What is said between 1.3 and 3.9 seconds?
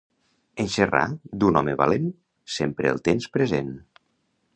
d'un home valent, sempre el tens present.